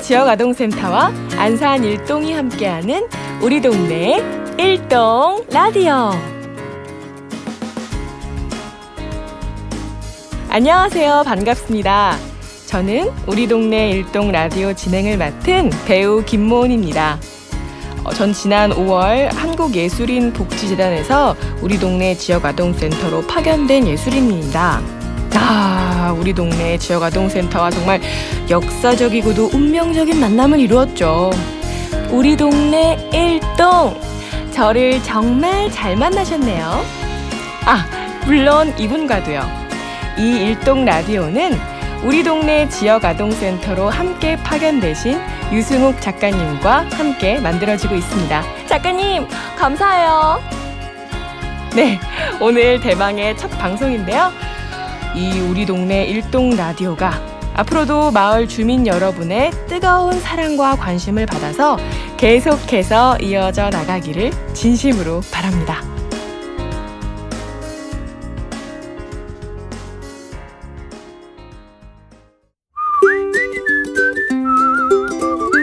[0.00, 3.08] 지역아동센터와 안산 일동이 함께하는
[3.42, 4.22] 우리 동네
[4.58, 6.10] 일동 라디오.
[10.50, 11.22] 안녕하세요.
[11.26, 12.16] 반갑습니다.
[12.66, 17.18] 저는 우리 동네 일동 라디오 진행을 맡은 배우 김모은입니다.
[18.04, 24.97] 어, 전 지난 5월 한국예술인 복지재단에서 우리 동네 지역아동센터로 파견된 예술인입니다.
[25.34, 28.00] 아, 우리 동네 지역 아동센터와 정말
[28.48, 31.30] 역사적이고도 운명적인 만남을 이루었죠.
[32.10, 34.00] 우리 동네 일동
[34.52, 36.82] 저를 정말 잘 만나셨네요.
[37.66, 37.84] 아,
[38.26, 39.42] 물론 이분과도요.
[40.18, 41.58] 이 일동 라디오는
[42.02, 45.20] 우리 동네 지역 아동센터로 함께 파견되신
[45.52, 48.42] 유승욱 작가님과 함께 만들어지고 있습니다.
[48.66, 49.26] 작가님,
[49.56, 50.40] 감사해요.
[51.74, 52.00] 네,
[52.40, 54.32] 오늘 대망의 첫 방송인데요.
[55.14, 57.12] 이 우리 동네 일동 라디오가
[57.54, 61.76] 앞으로도 마을 주민 여러분의 뜨거운 사랑과 관심을 받아서
[62.16, 65.82] 계속해서 이어져 나가기를 진심으로 바랍니다.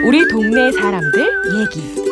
[0.06, 1.28] 우리 동네 사람들
[1.60, 2.06] 얘기.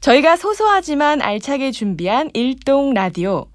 [0.00, 3.48] 저희가 소소하지만 알차게 준비한 일동 라디오.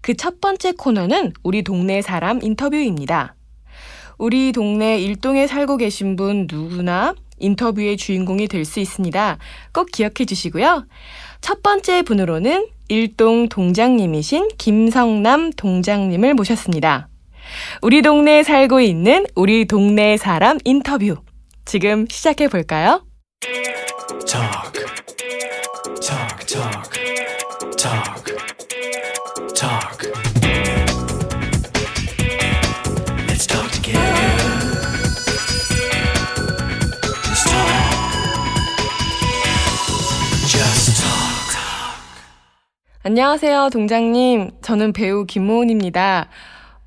[0.00, 3.34] 그 첫 번째 코너는 우리 동네 사람 인터뷰입니다.
[4.18, 9.38] 우리 동네 일동에 살고 계신 분 누구나 인터뷰의 주인공이 될 수 있습니다.
[9.72, 10.86] 꼭 기억해 주시고요.
[11.40, 17.08] 첫 번째 분으로는 일동 동장님이신 김성남 동장님을 모셨습니다.
[17.82, 21.16] 우리 동네에 살고 있는 우리 동네 사람 인터뷰.
[21.64, 23.04] 지금 시작해 볼까요?
[43.02, 44.50] 안녕하세요, 동장님.
[44.60, 46.28] 저는 배우 김모은입니다.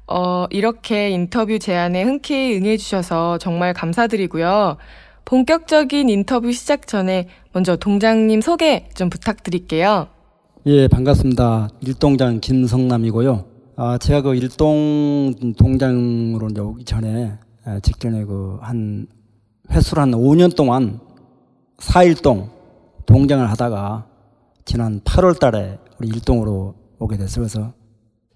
[0.07, 4.77] 어, 이렇게 인터뷰 제안에 흔쾌히 응해주셔서 정말 감사드리고요.
[5.23, 10.07] 본격적인 인터뷰 시작 전에 먼저 동장님 소개 좀 부탁드릴게요.
[10.65, 11.69] 예, 반갑습니다.
[11.81, 13.45] 일동장 김성남이고요.
[13.77, 17.33] 아, 제가 그 일동 동장으로 이제 오기 전에
[17.67, 19.07] 에, 직전에 그 한
[19.71, 20.99] 횟수로 한 5년 동안
[21.77, 22.49] 4일동
[23.05, 24.05] 동장을 하다가
[24.65, 27.45] 지난 8월 달에 우리 일동으로 오게 됐어요.
[27.45, 27.73] 그래서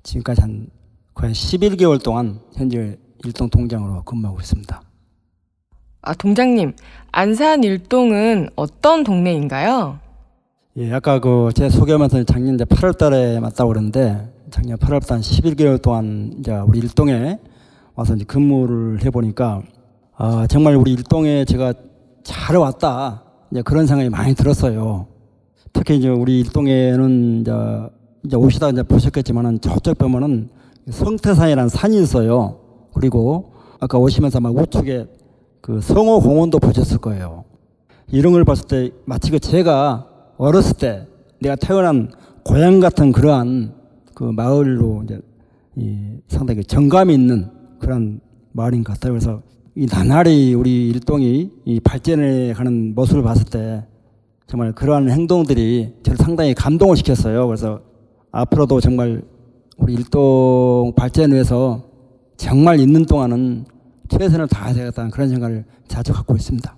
[0.03, 0.67] 지금까지 한
[1.15, 4.81] 거의 11개월 동안 현재 일동 동장으로 근무하고 있습니다.
[6.03, 6.75] 아, 동장님,
[7.11, 9.97] 안산 일동은 어떤 동네인가요?
[10.77, 15.81] 예, 아까 그 제 소개하면서 작년 이제 8월 달에 맞다고 그러는데 작년 8월 달 11개월
[15.81, 17.39] 동안 이제 우리 일동에
[17.95, 19.63] 와서 이제 근무를 해 보니까
[20.17, 21.73] 아, 정말 우리 일동에 제가
[22.23, 23.23] 잘 왔다.
[23.51, 25.07] 이제 그런 생각이 많이 들었어요.
[25.75, 27.51] 특히 이제 우리 일동에는 이제
[28.23, 30.49] 이제 오시다 이제 보셨겠지만은 저쪽 보면은
[30.89, 32.59] 성태산이라는 산이 있어요.
[32.93, 35.05] 그리고 아까 오시면서 막 우측에
[35.59, 37.43] 그 성호 공원도 보셨을 거예요.
[38.07, 41.07] 이런 걸 봤을 때 마치 그 제가 어렸을 때
[41.41, 42.09] 내가 태어난
[42.43, 43.73] 고향 같은 그러한
[44.13, 45.19] 그 마을로 이제
[45.75, 45.97] 이
[46.29, 47.49] 상당히 정감이 있는
[47.79, 48.21] 그런
[48.53, 49.11] 마을인 것 같아요.
[49.11, 49.41] 그래서
[49.75, 53.85] 이 나날이 우리 일동이 이 발전해 가는 모습을 봤을 때
[54.47, 57.47] 정말 그러한 행동들이 저를 상당히 감동을 시켰어요.
[57.47, 57.81] 그래서
[58.31, 59.23] 앞으로도 정말
[59.77, 61.83] 우리 일동 발전을 위해서
[62.37, 63.65] 정말 있는 동안은
[64.09, 66.75] 최선을 다해야 되겠다는 그런 생각을 자주 갖고 있습니다.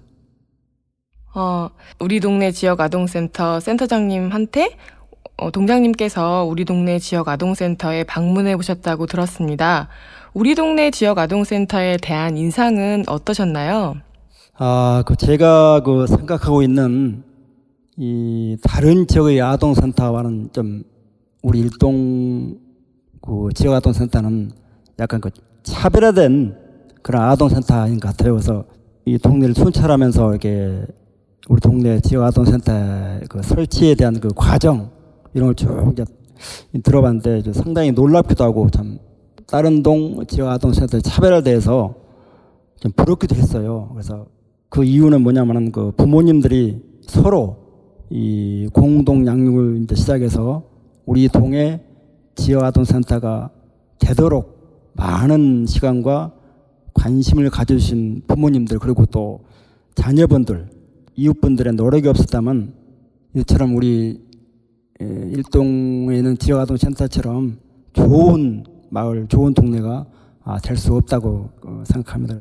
[1.35, 1.69] 어,
[1.99, 4.77] 우리 동네 지역 아동센터 센터장님한테
[5.37, 9.89] 어, 동장님께서 우리 동네 지역 아동센터에 방문해 보셨다고 들었습니다.
[10.33, 13.97] 우리 동네 지역 아동센터에 대한 인상은 어떠셨나요?
[14.57, 17.23] 아, 그 제가 그 생각하고 있는
[17.97, 20.83] 이 다른 지역의 아동센터와는 좀
[21.41, 22.57] 우리 일동
[23.21, 24.51] 그 지역 아동센터는
[24.99, 25.31] 약간 그
[25.63, 26.55] 차별화된
[27.01, 28.33] 그런 아동센터인 것 같아요.
[28.33, 28.65] 그래서
[29.05, 30.85] 이 동네를 순찰하면서 이렇게
[31.49, 32.71] 우리 동네 지역 아동센터
[33.29, 34.91] 그 설치에 대한 그 과정
[35.33, 36.05] 이런 걸 쭉 이제
[36.83, 38.99] 들어봤는데 이제 상당히 놀랍기도 하고 참
[39.47, 41.95] 다른 동 지역 아동센터의 차별화에 대해서
[42.79, 43.89] 좀 부럽기도 했어요.
[43.91, 44.27] 그래서
[44.69, 47.66] 그 이유는 뭐냐면은 그 부모님들이 서로
[48.09, 50.63] 이 공동 양육을 이제 시작해서
[51.05, 51.81] 우리 동의
[52.35, 53.49] 지역 아동센터가
[53.99, 56.31] 되도록 많은 시간과
[56.93, 59.41] 관심을 가져주신 부모님들 그리고 또
[59.95, 60.69] 자녀분들
[61.15, 62.73] 이웃분들의 노력이 없었다면
[63.35, 64.21] 이처럼 우리
[65.01, 67.59] 에, 일동에 있는 지역 아동센터처럼
[67.93, 70.05] 좋은 마을, 좋은 동네가
[70.43, 72.39] 아, 될수 없다고 어, 생각합니다.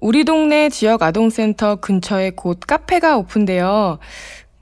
[0.00, 3.98] 우리 동네 지역 아동센터 근처에 곧 카페가 오픈되어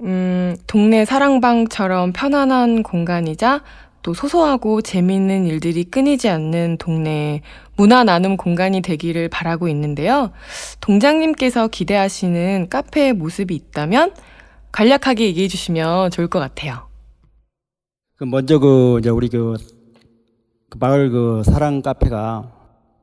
[0.03, 3.63] 음, 동네 사랑방처럼 편안한 공간이자
[4.03, 7.41] 또 소소하고 재미있는 일들이 끊이지 않는 동네
[7.77, 10.33] 문화 나눔 공간이 되기를 바라고 있는데요.
[10.81, 14.15] 동장님께서 기대하시는 카페의 모습이 있다면
[14.73, 16.89] 간략하게 얘기해 주시면 좋을 것 같아요.
[18.17, 19.57] 그 먼저 그 이제 우리 그,
[20.69, 22.53] 그 마을 그 사랑 카페가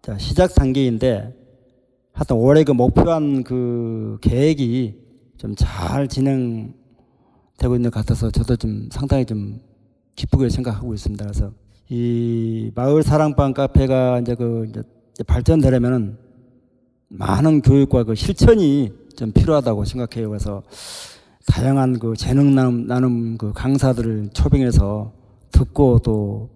[0.02, 1.34] 자, 시작 단계인데
[2.12, 4.96] 하여튼 올해 그 목표한 그 계획이
[5.38, 6.74] 좀 잘 진행
[7.60, 9.60] 되고 있는 것 같아서 저도 좀 상당히 좀
[10.16, 11.24] 기쁘게 생각하고 있습니다.
[11.24, 11.52] 그래서
[11.90, 14.82] 이 마을 사랑방 카페가 이제 그 이제
[15.28, 16.18] 발전되려면은
[17.10, 20.30] 많은 교육과 그 실천이 좀 필요하다고 생각해요.
[20.30, 20.64] 그래서
[21.48, 25.12] 다양한 그 재능 나눔, 나눔 그 강사들을 초빙해서
[25.52, 26.50] 듣고 또,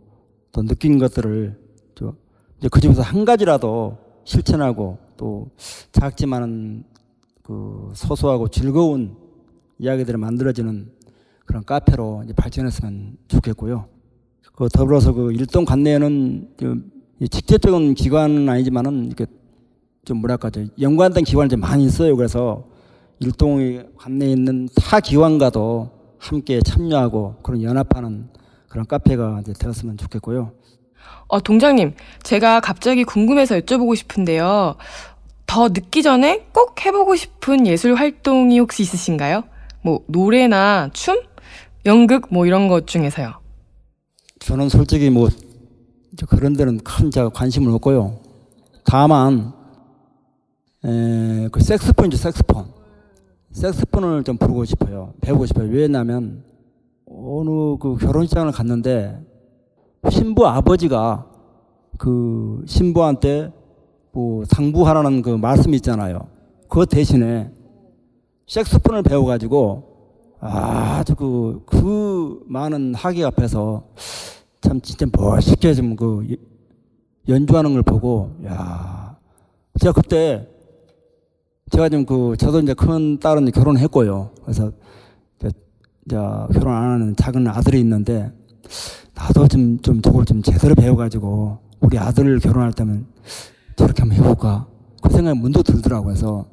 [0.52, 1.60] 또 느낀 것들을
[1.96, 2.14] 저
[2.60, 5.50] 이제 그 중에서 한 가지라도 실천하고 또
[5.92, 6.84] 작지만은
[7.42, 9.23] 그 소소하고 즐거운
[9.84, 10.90] 이야기들이 만들어지는
[11.46, 13.86] 그런 카페로 발전했으면 좋겠고요.
[14.56, 16.92] 그 더불어서 그 일동 관내에는 좀
[17.30, 19.26] 직접적인 기관은 아니지만은 이렇게
[20.06, 22.16] 좀 뭐랄까 좀 연관된 기관이 좀 많이 있어요.
[22.16, 22.66] 그래서
[23.20, 23.60] 일동
[23.98, 28.30] 관내에 있는 타 기관과도 함께 참여하고 그런 연합하는
[28.70, 30.52] 그런 카페가 이제 되었으면 좋겠고요.
[31.28, 31.94] 어, 동장님,
[32.24, 34.76] 제가 갑자기 궁금해서 여쭤보고 싶은데요.
[35.46, 39.44] 더 늦기 전에 꼭 해보고 싶은 예술 활동이 혹시 있으신가요?
[39.84, 41.22] 뭐, 노래나 춤?
[41.86, 42.28] 연극?
[42.32, 43.34] 뭐 이런 것 중에서요.
[44.40, 45.30] 저는 솔직히 뭐
[46.28, 48.20] 그런 데는 큰 제가 관심을 없고요.
[48.86, 49.54] 다만
[50.86, 52.66] 에, 그 색스폰이죠, 색스폰.
[53.52, 55.14] 색스폰을 좀 부르고 싶어요.
[55.22, 55.70] 배우고 싶어요.
[55.70, 56.44] 왜냐하면
[57.06, 59.20] 어느 그 결혼식장을 갔는데
[60.10, 61.26] 신부 아버지가
[61.98, 63.52] 그 신부한테
[64.12, 66.28] 뭐 상부하라는 그 말씀 있잖아요.
[66.68, 67.52] 그 대신에
[68.48, 69.94] 색스폰을 배워가지고
[70.40, 73.88] 아주 그, 그 많은 학위 앞에서
[74.62, 76.36] 참 진짜 멋있게 좀그
[77.28, 79.18] 연주하는 걸 보고, 야
[79.80, 80.48] 제가 그때
[81.72, 84.32] 제가 좀 그, 저도 이제 큰 딸은 결혼했고요.
[84.44, 84.72] 그래서
[85.38, 85.50] 이제,
[86.08, 88.32] 결혼 안 하는 작은 아들이 있는데
[89.16, 93.08] 나도 좀, 좀 저걸 좀 제대로 배워가지고 우리 아들 결혼할 때면
[93.76, 94.68] 저렇게 한번 해볼까.
[95.02, 96.14] 그 생각이 문득 들더라고요.
[96.14, 96.46] 그래서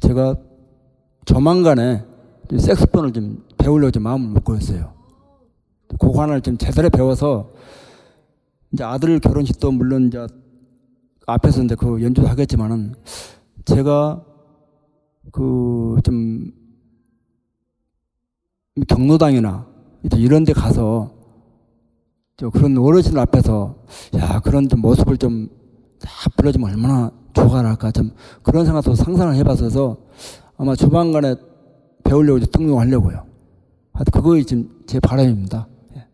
[0.00, 0.36] 제가
[1.24, 2.04] 조만간에
[2.50, 4.94] 색스폰을 좀 배우려고 좀 마음을 먹고 있어요.
[5.88, 7.50] 그거 하나를 좀 제대로 배워서
[8.72, 10.26] 이제 아들 결혼식도 물론 이제
[11.26, 12.94] 앞에서 이제 그 연주도 하겠지만은
[13.64, 14.24] 제가
[15.32, 16.52] 그 좀
[18.86, 19.66] 경로당이나
[20.16, 21.12] 이런 데 가서
[22.36, 23.76] 저 그런 어르신 앞에서
[24.16, 28.12] 야 그런 좀 모습을 좀다 불러주면 얼마나 좋아할까 좀
[28.42, 29.96] 그런 생각도 상상을 해봐서
[30.58, 31.36] 아마 조만간에
[32.04, 33.24] 배우려고 등록하려고요.
[34.12, 35.68] 그거 지금 제 바람입니다.
[35.96, 36.04] 예.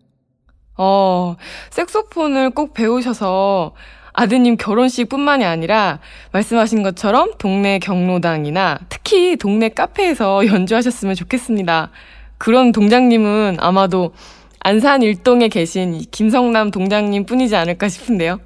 [0.77, 1.37] 어,
[1.71, 3.73] 색소폰을 꼭 배우셔서
[4.13, 5.99] 아드님 결혼식뿐만이 아니라
[6.33, 11.91] 말씀하신 것처럼 동네 경로당이나 특히 동네 카페에서 연주하셨으면 좋겠습니다.
[12.37, 14.13] 그런 동장님은 아마도
[14.61, 18.41] 안산 일동에 계신 김성남 동장님 뿐이지 않을까 싶은데요.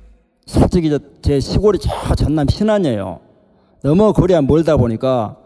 [0.47, 3.21] 솔직히 제 시골이 저 전남 신안이에요.
[3.83, 5.37] 너무 거리가 멀다 보니까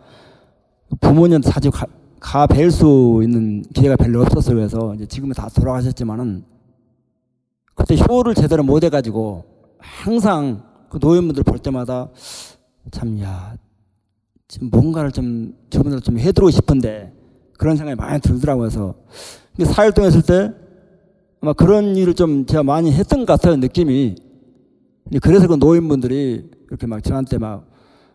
[1.01, 1.87] 부모님한테 자주 가,
[2.21, 4.57] 가 뵐 수 있는 기회가 별로 없었어요.
[4.57, 6.45] 그래서 이제 지금은 다 돌아가셨지만은
[7.75, 9.45] 그때 효를 제대로 못 해가지고
[9.79, 12.11] 항상 그 노인분들 볼 때마다
[12.91, 13.57] 참, 야,
[14.49, 17.13] 지금 뭔가를 좀 저분들 좀 해드리고 싶은데
[17.59, 18.69] 그런 생각이 많이 들더라고요.
[18.69, 18.95] 그래서
[19.59, 20.53] 4일 동안 했을 때
[21.41, 23.57] 아마 그런 일을 좀 제가 많이 했던 것 같아요.
[23.57, 24.17] 느낌이.
[25.23, 27.67] 그래서 그 노인분들이 이렇게 막 저한테 막,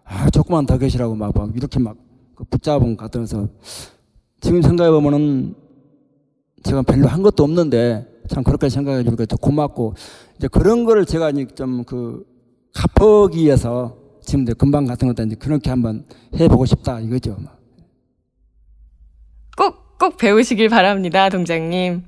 [0.03, 1.97] 아, 조금만 더 계시라고 막, 막 이렇게 막그
[2.45, 3.47] 붙잡은 것 같아서
[4.39, 5.55] 지금 생각해 보면은
[6.63, 9.95] 제가 별로 한 것도 없는데 참 그렇게 생각해 주니까 더 고맙고
[10.37, 12.25] 이제 그런 거를 제가 이제 좀그
[12.73, 16.05] 갚기 위해서 지금 금방 같은 것도 이제 그렇게 한번
[16.37, 17.37] 해보고 싶다 이거죠.
[19.55, 22.03] 꼭, 꼭 배우시길 바랍니다, 동장님.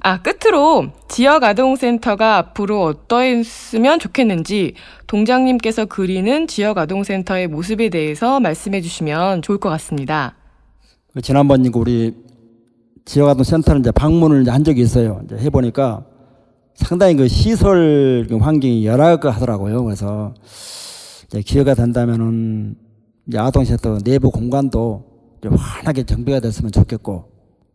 [0.00, 4.74] 아, 끝으로 지역 아동센터가 앞으로 어떠했으면 좋겠는지
[5.06, 10.36] 동장님께서 그리는 지역 아동센터의 모습에 대해서 말씀해 주시면 좋을 것 같습니다.
[11.14, 12.14] 그 지난번 우리
[13.04, 15.20] 지역 아동센터는 이제 방문을 이제 한 적이 있어요.
[15.24, 16.04] 이제 해보니까
[16.74, 19.84] 상당히 그 시설 그 환경이 열악하더라고요.
[19.84, 20.34] 그래서
[21.26, 22.76] 이제 기회가 된다면은
[23.34, 25.04] 아동센터 내부 공간도
[25.44, 27.31] 환하게 정비가 됐으면 좋겠고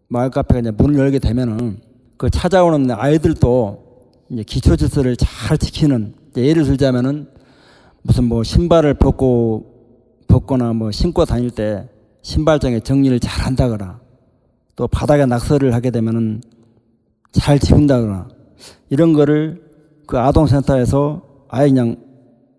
[0.08, 1.80] 마을 카페가 이제 문을 열게 되면은
[2.18, 3.88] 그 찾아오는 아이들도
[4.30, 7.28] 이제 기초 질서를 잘 지키는 예를 들자면은
[8.02, 9.74] 무슨 뭐 신발을 벗고
[10.28, 11.90] 벗거나 뭐 신고 다닐 때
[12.22, 14.00] 신발장에 정리를 잘 한다거나
[14.76, 16.42] 또 바닥에 낙서를 하게 되면은
[17.32, 18.30] 잘 지운다거나
[18.90, 19.62] 이런 거를
[20.06, 21.98] 그 아동센터에서 아예 그냥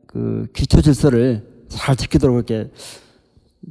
[0.06, 2.70] 그 기초 질서를 잘 지키도록 이렇게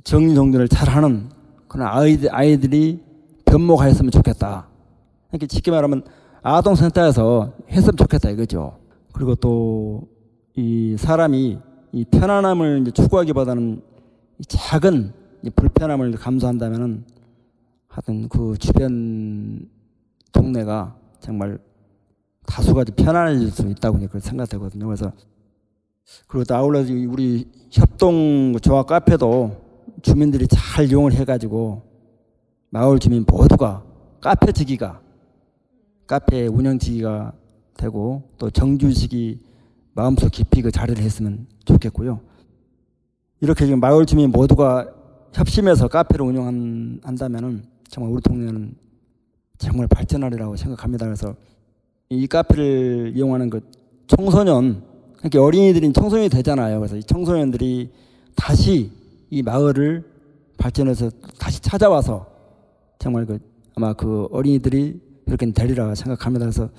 [0.04, 1.30] 정리 정돈을 잘 하는
[1.68, 3.07] 그런 아이들, 아이들이
[3.48, 4.68] 변모하였으면 좋겠다.
[5.32, 6.04] 이렇게 쉽게 말하면
[6.42, 8.78] 아동센터에서 했으면 좋겠다 이거죠.
[9.12, 10.18] 그리고 또
[10.58, 11.60] 이 사람이
[11.92, 13.80] 이 편안함을 이제 추구하기보다는
[14.40, 15.14] 이 작은
[15.44, 17.06] 이 불편함을 감수한다면은
[17.88, 19.70] 하여튼 그 주변
[20.32, 21.60] 동네가 정말
[22.48, 24.88] 다수가 좀 편안해질 수 있다고 그렇게 생각되거든요.
[24.88, 25.12] 그래서
[26.26, 29.62] 그리고 또 아울러 우리 협동 조합 카페도
[30.02, 31.84] 주민들이 잘 이용을 해가지고
[32.70, 33.84] 마을 주민 모두가
[34.22, 35.02] 카페 지기가
[36.06, 37.34] 카페 운영지기가
[37.76, 39.40] 되고 또 정주식이
[39.94, 42.22] 마음속 깊이 그 자리를 했으면 좋겠고요.
[43.42, 44.88] 이렇게 지금 마을 주민 모두가
[45.34, 48.76] 협심해서 카페를 운영한다면은 정말 우리 동네는
[49.58, 51.06] 정말 발전하리라고 생각합니다.
[51.06, 51.36] 그래서
[52.10, 53.62] 이 카페를 이용하는 그
[54.08, 54.84] 청소년,
[55.18, 56.80] 그러니까 어린이들이 청소년이 되잖아요.
[56.80, 57.92] 그래서 이 청소년들이
[58.36, 58.92] 다시
[59.30, 60.06] 이 마을을
[60.58, 62.37] 발전해서 다시 찾아와서
[63.00, 63.40] 정말 그
[63.76, 66.46] 아마 그 어린이들이 이렇게 되리라 생각합니다.
[66.46, 66.70] 그래서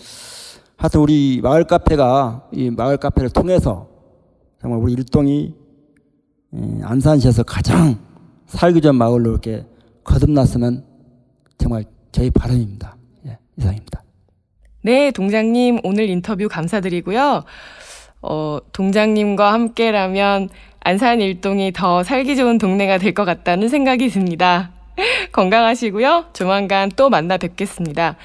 [0.76, 3.88] 하여튼 우리 마을 카페가 이 마을 카페를 통해서
[4.60, 5.54] 정말 우리 일동이
[6.54, 7.98] 예, 안산시에서 가장
[8.46, 9.66] 살기 좋은 마을로 이렇게
[10.04, 10.84] 거듭났으면
[11.58, 12.96] 정말 저희 바람입니다.
[13.26, 14.02] 예, 이상입니다.
[14.82, 17.44] 네, 동장님 오늘 인터뷰 감사드리고요.
[18.22, 20.48] 어, 동장님과 함께라면
[20.80, 24.72] 안산 일동이 더 살기 좋은 동네가 될 것 같다는 생각이 듭니다.
[25.32, 26.26] 건강하시고요.
[26.32, 28.16] 조만간 또 만나 뵙겠습니다.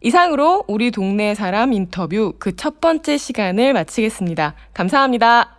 [0.00, 4.54] 이상으로 우리 동네 사람 인터뷰 그 첫 번째 시간을 마치겠습니다.
[4.74, 5.56] 감사합니다.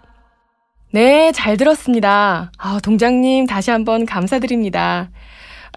[0.92, 2.52] 네, 잘 들었습니다.
[2.58, 5.10] 아, 동장님 다시 한번 감사드립니다.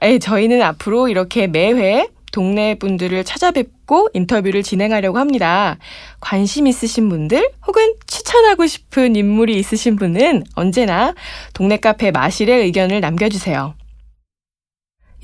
[0.02, 5.78] 에, 저희는 앞으로 이렇게 매회 동네 분들을 찾아뵙고 인터뷰를 진행하려고 합니다.
[6.20, 11.14] 관심 있으신 분들 혹은 추천하고 싶은 인물이 있으신 분은 언제나
[11.54, 13.74] 동네 카페 마실에 의견을 남겨주세요.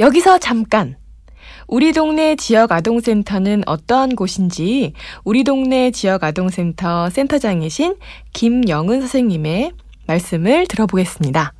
[0.02, 0.96] 여기서 잠깐!
[1.68, 7.94] 우리 동네 지역 아동센터는 어떠한 곳인지 우리 동네 지역 아동센터 센터장이신
[8.32, 9.70] 김영은 선생님의
[10.08, 11.54] 말씀을 들어보겠습니다.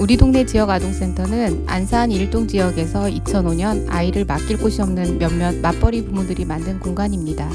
[0.00, 6.44] 우리 동네 지역 아동센터는 안산 일동 지역에서 2005년 아이를 맡길 곳이 없는 몇몇 맞벌이 부모들이
[6.46, 7.48] 만든 공간입니다.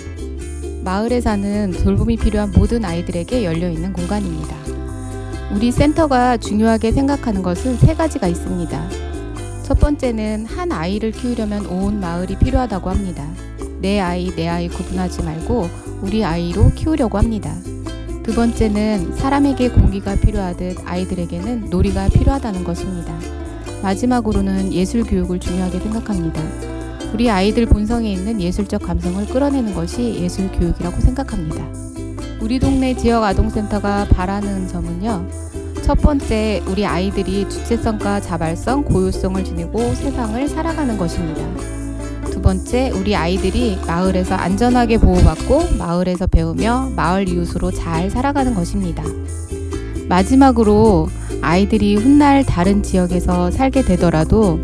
[0.86, 4.81] 마을에 사는 돌봄이 필요한 모든 아이들에게 열려 있는 공간입니다.
[5.54, 8.90] 우리 센터가 중요하게 생각하는 것은 세 가지가 있습니다.
[9.64, 13.28] 첫 번째는 한 아이를 키우려면 온 마을이 필요하다고 합니다.
[13.82, 15.70] 내 아이, 내 아이 구분하지 말고
[16.02, 17.54] 우리 아이로 키우려고 합니다.
[18.24, 23.18] 두 번째는 사람에게 공기가 필요하듯 아이들에게는 놀이가 필요하다는 것입니다.
[23.82, 26.42] 마지막으로는 예술 교육을 중요하게 생각합니다.
[27.14, 31.91] 우리 아이들 본성에 있는 예술적 감성을 끌어내는 것이 예술 교육이라고 생각합니다.
[32.42, 35.28] 우리 동네 지역 아동센터가 바라는 점은요.
[35.84, 41.44] 첫 번째, 우리 아이들이 주체성과 자발성, 고유성을 지니고 세상을 살아가는 것입니다.
[42.32, 49.04] 두 번째, 우리 아이들이 마을에서 안전하게 보호받고 마을에서 배우며 마을 이웃으로 잘 살아가는 것입니다.
[50.10, 51.10] 마지막으로
[51.42, 54.60] 아이들이 훗날 다른 지역에서 살게 되더라도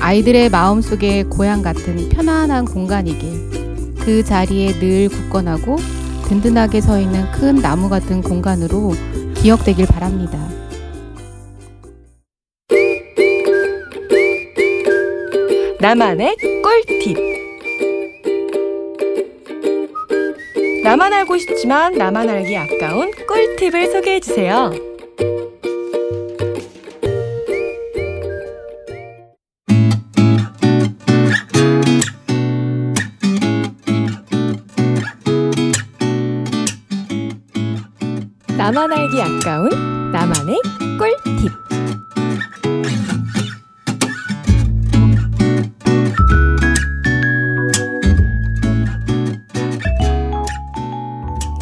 [0.00, 5.76] 아이들의 마음속에 고향 같은 편안한 공간이길 그 자리에 늘 굳건하고
[6.28, 8.92] 든든하게 서 있는 큰 나무 같은 공간으로
[9.34, 10.38] 기억되길 바랍니다.
[15.80, 17.16] 나만의 꿀팁.
[20.84, 24.87] 나만 알고 싶지만 나만 알기 아까운 꿀팁을 소개해 주세요.
[38.70, 39.70] 나만 알기 아까운
[40.12, 40.60] 나만의
[40.98, 41.50] 꿀팁.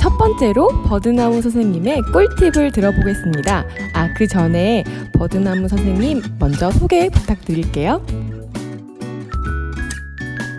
[0.01, 3.65] 첫 번째로 버드나무 선생님의 꿀팁을 들어보겠습니다.
[3.95, 4.83] 아, 그 전에
[5.13, 8.05] 버드나무 선생님 먼저 소개 부탁드릴게요.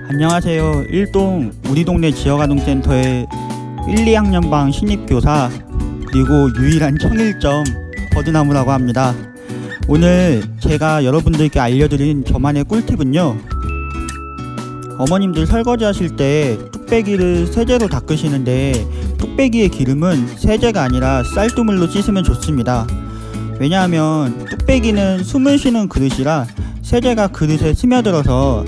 [0.09, 0.85] 안녕하세요.
[0.91, 3.27] 일동 우리 동네 지역아동센터의
[3.89, 5.49] 1, 2학년방 신입교사
[6.07, 7.63] 그리고 유일한 청일점
[8.13, 9.13] 버드나무라고 합니다.
[9.87, 13.37] 오늘 제가 여러분들께 알려드린 저만의 꿀팁은요.
[14.97, 18.73] 어머님들 설거지 하실 때 뚝배기를 세제로 닦으시는데
[19.17, 22.87] 뚝배기의 기름은 세제가 아니라 쌀뜨물로 씻으면 좋습니다.
[23.59, 26.47] 왜냐하면 뚝배기는 숨을 쉬는 그릇이라
[26.81, 28.65] 세제가 그릇에 스며들어서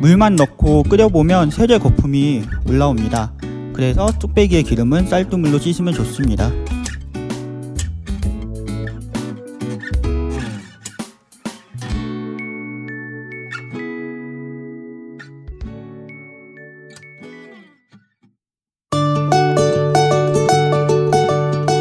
[0.00, 3.32] 물만 넣고 끓여보면 세제 거품이 올라옵니다.
[3.74, 6.50] 그래서 뚝배기의 기름은 쌀뜨물로 씻으면 좋습니다.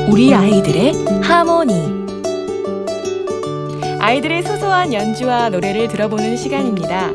[0.09, 1.73] 우리 아이들의 하모니.
[3.99, 7.11] 아이들의 소소한 연주와 노래를 들어보는 시간입니다.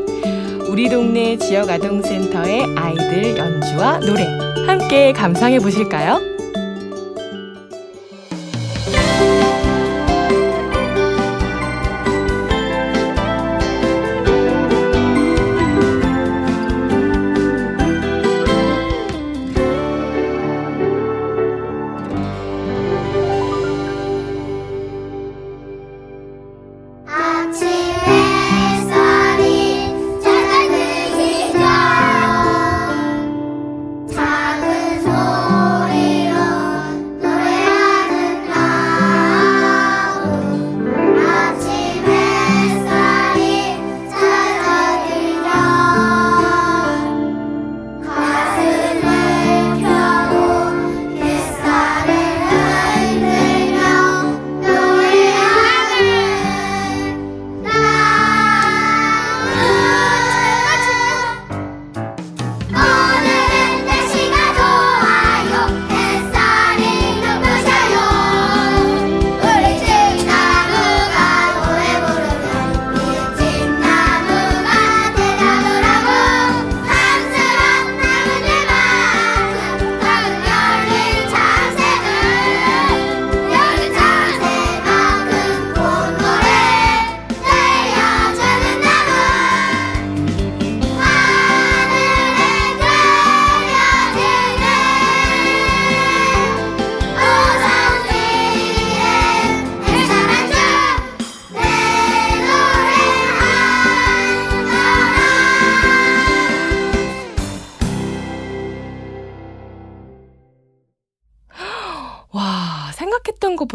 [0.71, 6.38] 우리 동네 지역 아동센터의 아이들 연주와 노래 함께 감상해 보실까요?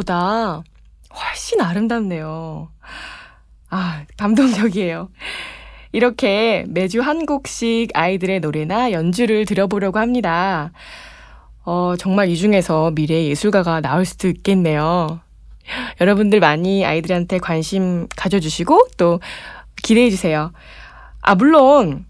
[0.03, 0.61] 보다
[1.15, 2.69] 훨씬 아름답네요.
[3.69, 5.09] 아, 감동적이에요.
[5.93, 10.71] 이렇게 매주 한 곡씩 아이들의 노래나 연주를 들어보려고 합니다.
[11.63, 15.21] 어, 정말 이 중에서 미래 예술가가 나올 수도 있겠네요.
[16.01, 19.21] 여러분들 많이 아이들한테 관심 가져주시고 또
[19.83, 20.51] 기대해주세요.
[21.21, 22.05] 아, 물론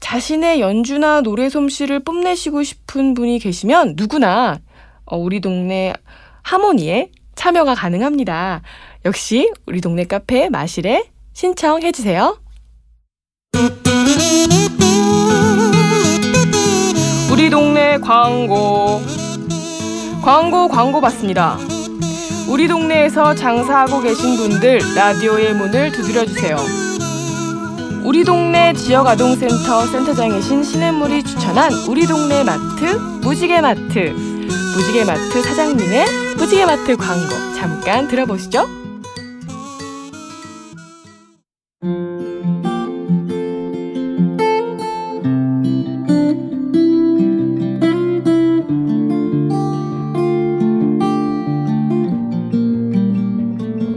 [0.00, 4.58] 자신의 연주나 노래 솜씨를 뽐내시고 싶은 분이 계시면 누구나
[5.06, 5.94] 어, 우리 동네
[6.42, 8.62] 하모니에 참여가 가능합니다.
[9.04, 12.36] 역시 우리 동네 카페 마실에 신청해 주세요.
[17.30, 19.00] 우리 동네 광고
[20.20, 21.56] 광고 광고 받습니다.
[22.48, 26.56] 우리 동네에서 장사하고 계신 분들 라디오의 문을 두드려 주세요.
[28.02, 34.10] 우리 동네 지역 아동센터 센터장이신 신혜물이 추천한 우리 동네 마트 무지개 마트
[34.74, 38.66] 무지개 마트 사장님의 무지개 마트 광고 잠깐 들어보시죠.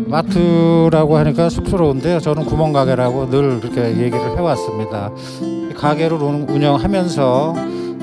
[0.07, 2.19] 마트라고 하니까 쑥스러운데요.
[2.19, 5.11] 저는 구멍가게라고 늘 그렇게 얘기를 해왔습니다.
[5.41, 7.55] 이 가게를 운- 운영하면서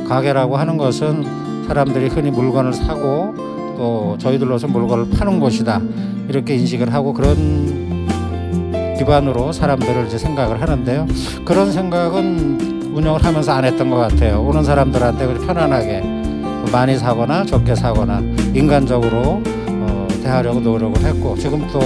[0.08, 3.34] 가게라고 하는 것은 사람들이 흔히 물건을 사고
[3.78, 5.80] 또 저희들로서 물건을 파는 곳이다
[6.28, 8.06] 이렇게 인식을 하고 그런
[8.98, 11.06] 기반으로 사람들을 이제 생각을 하는데요.
[11.44, 14.42] 그런 생각은 운영을 하면서 안 했던 것 같아요.
[14.42, 16.02] 오는 사람들한테 편안하게
[16.72, 18.20] 많이 사거나 적게 사거나
[18.52, 21.78] 인간적으로 어, 대하려고 노력을 했고 지금 또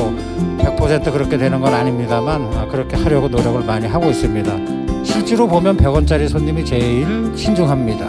[0.59, 5.05] 100% 그렇게 되는 건 아닙니다만 아, 그렇게 하려고 노력을 많이 하고 있습니다.
[5.05, 8.09] 실제로 보면 100원짜리 손님이 제일 신중합니다.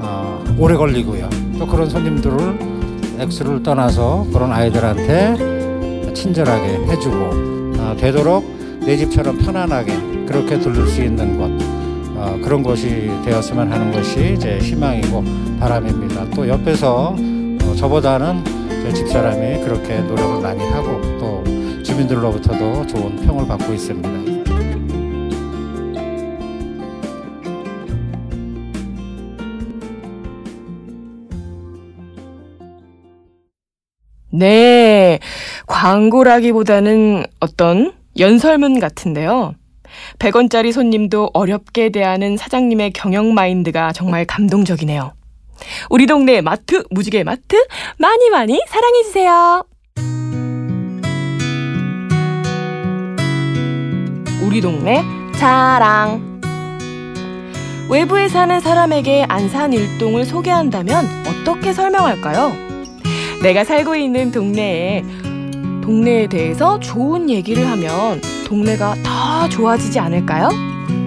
[0.00, 1.30] 아, 오래 걸리고요.
[1.58, 2.69] 또 그런 손님들을
[3.20, 7.16] 액수를 떠나서 그런 아이들한테 친절하게 해주고
[7.78, 8.44] 아, 되도록
[8.80, 11.50] 내 집처럼 편안하게 그렇게 들를 수 있는 곳
[12.16, 15.24] 어, 그런 곳이 되었으면 하는 것이 제 희망이고
[15.58, 16.30] 바람입니다.
[16.30, 21.44] 또 옆에서 어, 저보다는 제 집사람이 그렇게 노력을 많이 하고 또
[21.82, 24.19] 주민들로부터도 좋은 평을 받고 있습니다.
[34.32, 35.18] 네,
[35.66, 39.54] 광고라기보다는 어떤 연설문 같은데요.
[40.18, 45.12] 100원짜리 손님도 어렵게 대하는 사장님의 경영 마인드가 정말 감동적이네요.
[45.90, 47.56] 우리 동네 마트, 무지개 마트,
[47.98, 49.64] 많이 많이 사랑해주세요.
[54.46, 55.02] 우리 동네
[55.38, 56.40] 자랑.
[57.90, 62.69] 외부에 사는 사람에게 안산 일동을 소개한다면 어떻게 설명할까요?
[63.42, 65.02] 내가 살고 있는 동네에
[65.82, 70.50] 동네에 대해서 좋은 얘기를 하면 동네가 더 좋아지지 않을까요?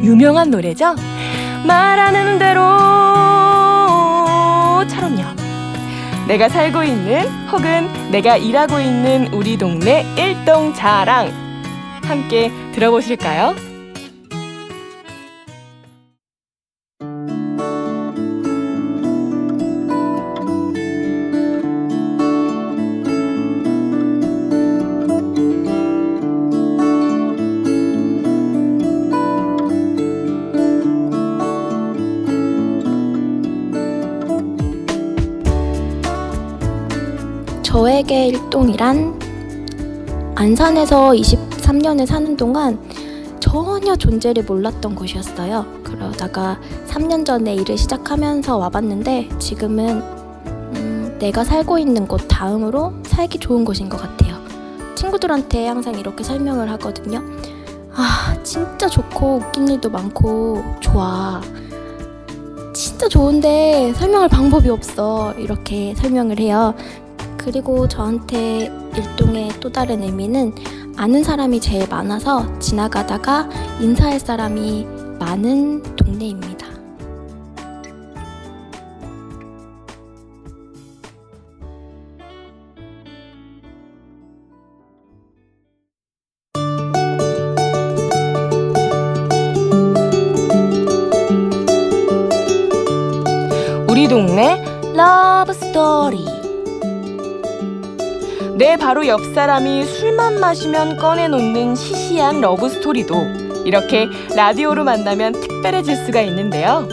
[0.04, 0.96] 유명한 노래죠?
[1.68, 2.40] 말하는
[4.80, 5.24] 대로처럼요.
[6.28, 11.32] 내가 살고 있는 혹은 내가 일하고 있는 우리 동네 일동 자랑
[12.04, 13.73] 함께 들어보실까요?
[38.14, 39.20] 저에게 일동이란
[40.36, 42.80] 안산에서 23년을 사는 동안
[43.40, 45.66] 전혀 존재를 몰랐던 곳이었어요.
[45.84, 50.02] 그러다가 3년 전에 일을 시작하면서 와봤는데 지금은
[50.76, 54.38] 음, 내가 살고 있는 곳 다음으로 살기 좋은 곳인 것 같아요.
[54.94, 57.20] 친구들한테 항상 이렇게 설명을 하거든요.
[57.96, 61.42] 아, 진짜 좋고 웃긴 일도 많고 좋아.
[62.74, 65.34] 진짜 좋은데 설명할 방법이 없어.
[65.38, 66.76] 이렇게 설명을 해요.
[67.44, 70.54] 그리고 저한테 일동의 또 다른 의미는
[70.96, 73.50] 아는 사람이 제일 많아서 지나가다가
[73.82, 74.86] 인사할 사람이
[75.20, 76.53] 많은 동네입니다.
[98.94, 103.16] 바로 옆 사람이 술만 마시면 꺼내놓는 시시한 러브 스토리도
[103.66, 106.88] 이렇게 라디오로 만나면 특별해질 수가 있는데요.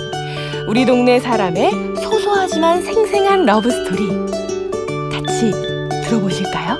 [0.67, 4.09] 우리 동네 사람의 소소하지만 생생한 러브 스토리
[5.13, 5.53] 같이
[6.05, 6.79] 들어보실까요?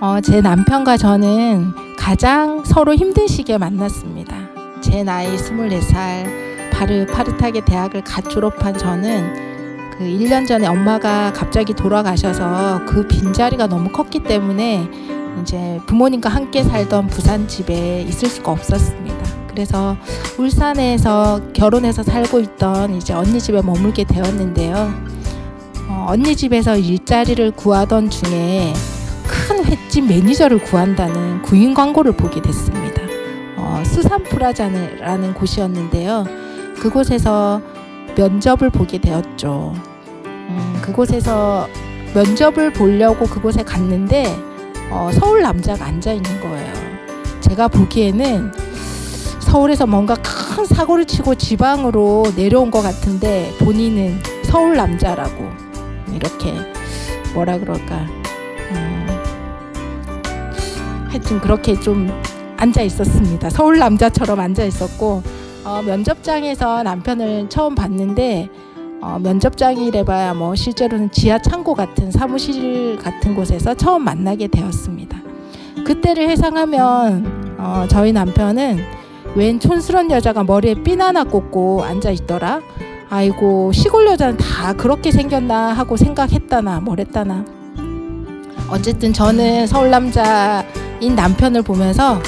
[0.00, 4.35] 어, 제 남편과 저는 가장 서로 힘든 시기에 만났습니다.
[4.86, 13.04] 제 나이 24살 파릇파릇하게 대학을 갓 졸업한 저는 그 1년 전에 엄마가 갑자기 돌아가셔서 그
[13.08, 14.88] 빈자리가 너무 컸기 때문에
[15.42, 19.16] 이제 부모님과 함께 살던 부산 집에 있을 수가 없었습니다.
[19.48, 19.96] 그래서
[20.38, 24.94] 울산에서 결혼해서 살고 있던 이제 언니 집에 머물게 되었는데요.
[25.88, 28.72] 어, 언니 집에서 일자리를 구하던 중에
[29.26, 33.05] 큰 횟집 매니저를 구한다는 구인 광고를 보게 됐습니다.
[33.76, 36.24] 어, 수산 프라자라는 곳이었는데요.
[36.80, 37.60] 그곳에서
[38.16, 39.74] 면접을 보게 되었죠.
[40.24, 41.68] 음, 그곳에서
[42.14, 44.34] 면접을 보려고 그곳에 갔는데
[44.90, 46.72] 어, 서울 남자가 앉아 있는 거예요.
[47.40, 48.50] 제가 보기에는
[49.40, 55.50] 서울에서 뭔가 큰 사고를 치고 지방으로 내려온 것 같은데 본인은 서울 남자라고
[56.14, 56.54] 이렇게
[57.34, 57.94] 뭐라 그럴까
[58.70, 59.06] 음,
[61.10, 62.10] 하여튼 그렇게 좀
[62.56, 63.50] 앉아 있었습니다.
[63.50, 65.22] 서울 남자처럼 앉아 있었고
[65.64, 68.48] 어, 면접장에서 남편을 처음 봤는데
[69.00, 75.20] 어, 면접장이래봐야 뭐 실제로는 지하 창고 같은 사무실 같은 곳에서 처음 만나게 되었습니다.
[75.84, 78.78] 그때를 회상하면 어, 저희 남편은
[79.34, 82.60] 웬 촌스런 여자가 머리에 핀 하나 꽂고 앉아 있더라.
[83.08, 87.44] 아이고 시골 여자는 다 그렇게 생겼나 하고 생각했다나 뭐랬다나.
[88.70, 92.20] 어쨌든 저는 서울 남자인 남편을 보면서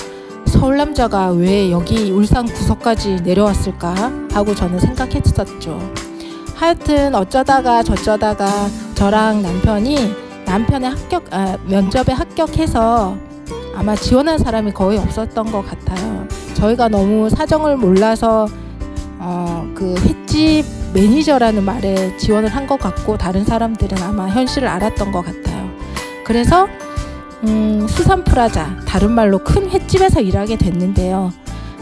[0.48, 3.94] 서울 남자가 왜 여기 울산 구석까지 내려왔을까
[4.32, 5.78] 하고 저는 생각했었죠.
[6.54, 8.48] 하여튼 어쩌다가 저쩌다가
[8.94, 10.12] 저랑 남편이
[10.46, 13.16] 남편의 합격 아, 면접에 합격해서
[13.76, 16.26] 아마 지원한 사람이 거의 없었던 것 같아요.
[16.54, 18.48] 저희가 너무 사정을 몰라서
[19.20, 25.24] 어, 그 횟집 매니저라는 말에 지원을 한 것 같고 다른 사람들은 아마 현실을 알았던 것
[25.24, 25.68] 같아요.
[26.24, 26.66] 그래서
[27.44, 31.32] 음, 수산프라자 다른 말로 큰 횟집에서 일하게 됐는데요.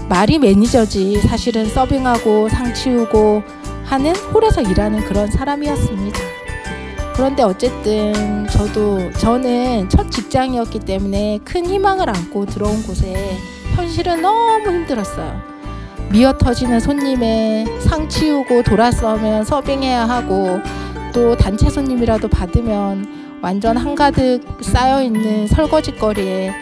[0.08, 3.42] 말이 매니저지 사실은 서빙하고 상 치우고
[3.84, 6.18] 하는 홀에서 일하는 그런 사람이었습니다.
[7.14, 13.38] 그런데 어쨌든 저도 저는 첫 직장이었기 때문에 큰 희망을 안고 들어온 곳에
[13.74, 15.40] 현실은 너무 힘들었어요.
[16.10, 20.60] 미어 터지는 손님의 상 치우고 돌아서면 서빙해야 하고
[21.12, 26.52] 또 단체 손님이라도 받으면 완전 한가득 쌓여 있는 설거지 거리에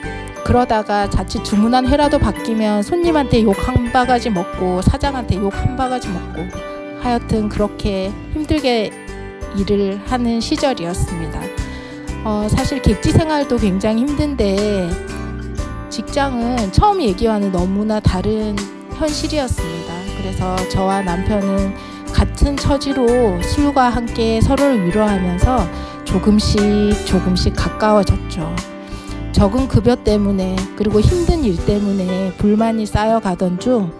[0.44, 6.42] 그러다가 자칫 주문한 회라도 바뀌면 손님한테 욕 한 바가지 먹고 사장한테 욕 한 바가지 먹고
[7.00, 8.90] 하여튼 그렇게 힘들게
[9.56, 11.40] 일을 하는 시절이었습니다.
[12.24, 14.90] 어, 사실 객지 생활도 굉장히 힘든데
[15.90, 18.56] 직장은 처음 얘기와는 너무나 다른
[18.98, 19.94] 현실이었습니다.
[20.18, 21.74] 그래서 저와 남편은
[22.12, 25.66] 같은 처지로 술과 함께 서로를 위로하면서
[26.14, 26.60] 조금씩
[27.06, 28.54] 조금씩 가까워졌죠.
[29.32, 33.90] 적은 급여 때문에 그리고 힘든 일 때문에 불만이 쌓여가던 중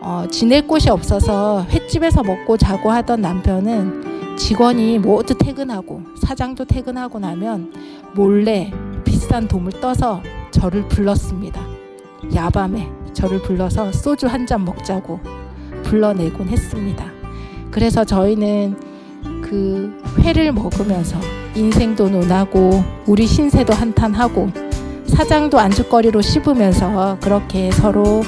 [0.00, 7.74] 어, 지낼 곳이 없어서 횟집에서 먹고 자고 하던 남편은 직원이 모두 퇴근하고 사장도 퇴근하고 나면
[8.14, 8.72] 몰래
[9.04, 11.60] 비싼 돈을 떠서 저를 불렀습니다.
[12.34, 15.20] 야밤에 저를 불러서 소주 한 잔 먹자고
[15.82, 17.04] 불러내곤 했습니다.
[17.70, 18.80] 그래서 저희는
[19.42, 21.18] 그 회를 먹으면서
[21.54, 24.50] 인생도 논하고 우리 신세도 한탄하고
[25.06, 28.22] 사장도 안주거리로 씹으면서 그렇게 서로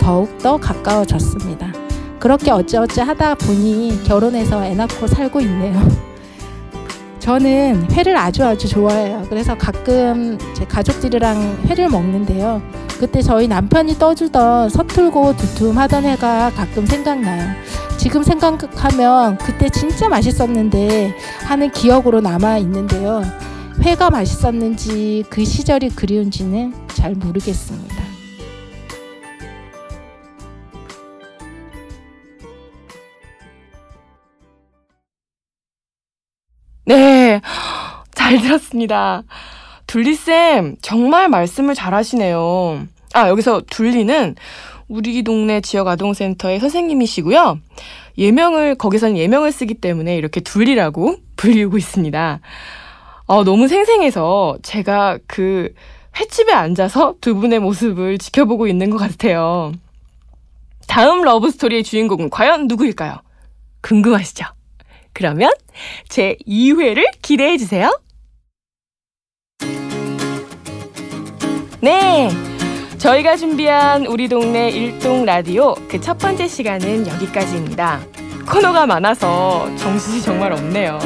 [0.00, 1.72] 더욱더 가까워졌습니다.
[2.18, 5.80] 그렇게 어찌어찌 하다 보니 결혼해서 애 낳고 살고 있네요.
[7.18, 9.24] 저는 회를 아주 아주 좋아해요.
[9.28, 12.62] 그래서 가끔 제 가족들이랑 회를 먹는데요.
[13.00, 17.54] 그때 저희 남편이 떠주던 서툴고 두툼하던 회가 가끔 생각나요.
[18.06, 23.20] 지금 생각하면 그때 진짜 맛있었는데 하는 기억으로 남아 있는데요.
[23.82, 27.96] 회가 맛있었는지 그 시절이 그리운지는 잘 모르겠습니다.
[36.84, 37.40] 네,
[38.14, 39.24] 잘 들었습니다.
[39.88, 42.86] 둘리쌤, 정말 말씀을 잘 하시네요.
[43.14, 44.36] 아, 여기서 둘리는
[44.88, 47.58] 우리 동네 지역 아동센터의 선생님이시고요.
[48.18, 52.40] 예명을, 거기서는 예명을 쓰기 때문에 이렇게 둘리라고 불리고 있습니다.
[53.26, 55.72] 어, 너무 생생해서 제가 그
[56.18, 59.72] 횟집에 앉아서 두 분의 모습을 지켜보고 있는 것 같아요.
[60.86, 63.20] 다음 러브스토리의 주인공은 과연 누구일까요?
[63.82, 64.46] 궁금하시죠?
[65.12, 65.50] 그러면
[66.08, 67.90] 제 2회를 기대해 주세요.
[71.80, 72.55] 네.
[72.98, 78.00] 저희가 준비한 우리 동네 일동 라디오 그 첫 번째 시간은 여기까지입니다.
[78.48, 80.98] 코너가 많아서 정신이 정말 없네요.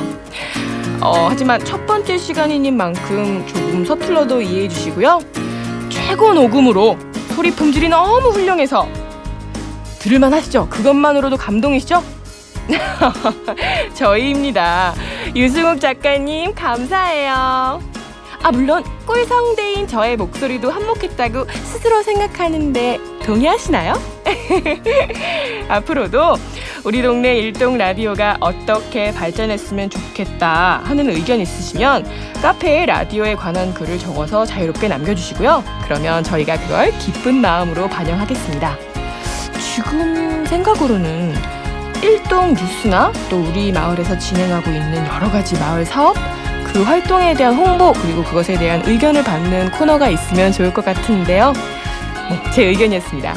[1.01, 5.21] 어, 하지만 첫 번째 시간인 만큼 조금 서툴러도 이해해 주시고요.
[5.89, 6.99] 최고 녹음으로
[7.35, 8.87] 소리 품질이 너무 훌륭해서
[10.01, 10.69] 들을만 하시죠?
[10.69, 12.03] 그것만으로도 감동이시죠?
[13.95, 14.95] 저희입니다.
[15.35, 17.81] 유승욱 작가님, 감사해요.
[18.43, 23.93] 아, 물론, 꿀성대인 저의 목소리도 한몫했다고 스스로 생각하는데, 동의하시나요?
[25.69, 26.37] 앞으로도
[26.85, 32.07] 우리 동네 일동 라디오가 어떻게 발전했으면 좋겠다 하는 의견 있으시면
[32.41, 35.63] 카페에 라디오에 관한 글을 적어서 자유롭게 남겨주시고요.
[35.85, 38.77] 그러면 저희가 그걸 기쁜 마음으로 반영하겠습니다.
[39.75, 41.35] 지금 생각으로는
[42.03, 46.17] 일동 뉴스나 또 우리 마을에서 진행하고 있는 여러 가지 마을 사업
[46.73, 51.53] 그 활동에 대한 홍보 그리고 그것에 대한 의견을 받는 코너가 있으면 좋을 것 같은데요.
[52.31, 53.35] 네, 제 의견이었습니다.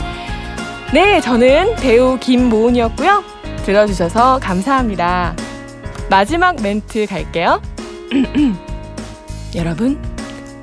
[0.93, 3.23] 네, 저는 배우 김모은이었고요.
[3.65, 5.35] 들어주셔서 감사합니다.
[6.09, 7.61] 마지막 멘트 갈게요.
[9.55, 9.99] 여러분,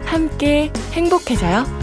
[0.05, 1.80] 함께 행복해져요.